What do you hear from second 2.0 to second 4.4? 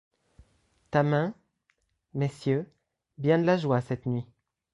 Messieurs, bien de la joie cette nuit!